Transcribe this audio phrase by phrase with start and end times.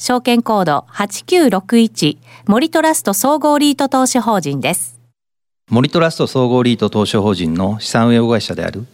[0.00, 5.00] 証券コード8961森トラスト総合リート投資法人です。
[5.68, 8.86] 森トラスト総合リート投資法人の資産運用会社である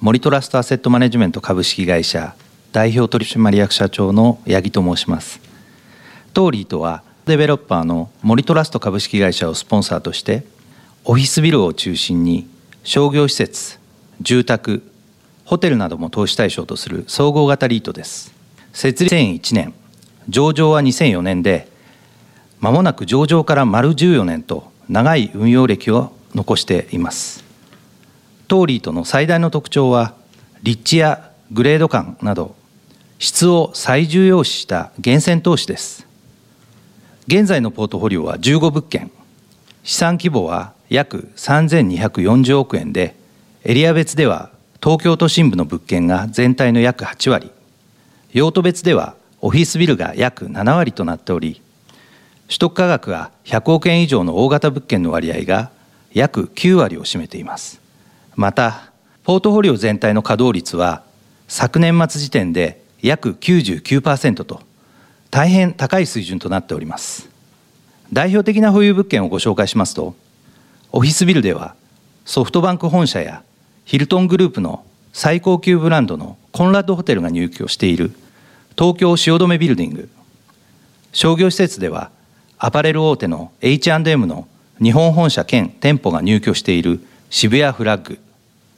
[0.00, 2.36] 森トラストアセットマネジメント株式会社
[2.70, 5.40] 代表取締役社長の八木と申します。
[6.32, 10.44] 当リートはデベロッパーの森トラスト株式会社をスポンサーとして
[11.04, 12.48] オフィスビルを中心に
[12.84, 13.80] 商業施設
[14.20, 14.88] 住宅
[15.44, 18.32] ホテルなども投資対象とする総合型リートです
[18.72, 19.74] 設立2001年
[20.28, 21.68] 上場は2004年で
[22.60, 27.44] まもなく上場から丸14年と長い運用歴を残しています。
[28.46, 30.14] 当リートの最大の特徴は
[30.62, 32.54] 立地やグレード感など
[33.18, 36.06] 質を最重要視した厳選投資です。
[37.26, 39.10] 現在のポートフォリオは15物件。
[39.84, 43.16] 資産規模は約3240億円で
[43.64, 44.50] エリア別では
[44.82, 47.50] 東京都心部の物件が全体の約8割。
[48.32, 51.60] 用途別ではオフィスビルが約7割となっており
[52.46, 55.70] 取得価格が100億円以上の大型物件の割合が
[56.12, 57.80] 約9割を占めています。
[58.36, 58.92] また
[59.24, 61.02] ポートフォリオ全体の稼働率は
[61.48, 64.60] 昨年末時点で約99%と
[65.30, 67.28] 大変高い水準となっております。
[68.12, 70.14] 代表的な保有物件をご紹介しますと
[70.92, 71.74] オフィスビルでは
[72.26, 73.42] ソフトバンク本社や
[73.86, 78.12] ヒルトングループの最高級ブランドのコンラッドホテルが入居している
[78.78, 80.08] 東京汐留ビルディング。
[81.12, 82.10] 商業施設では
[82.58, 84.48] アパレル大手の H&M の
[84.82, 88.18] 日本本社兼店舗が入居している渋谷フラッグ。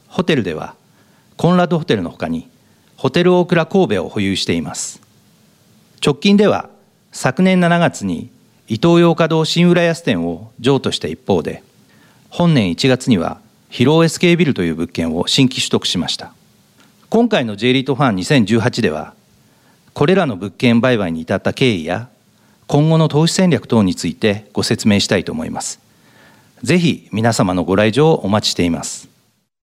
[0.09, 0.75] ホテルでは
[1.36, 2.48] コンラッドホテルのほかに
[2.97, 5.01] ホテル大倉神戸を保有しています。
[6.05, 6.69] 直近では
[7.12, 8.31] 昨年7月に
[8.69, 11.62] イトーヨーカドー新浦安店を譲渡した一方で
[12.31, 16.33] 本年1月には広尾 SK ビルという物件を新規取得しました。
[17.11, 19.14] 今回の J リートファン2018では
[19.95, 22.09] これらの物件売買に至った経緯や
[22.67, 25.81] 今後の投資戦略等についてご説明したいと思います。
[26.62, 29.14] ぜひ皆様のご来場をお待ちしています。